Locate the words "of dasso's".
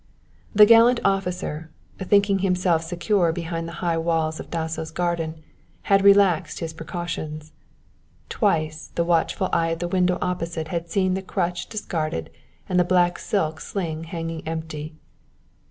4.39-4.89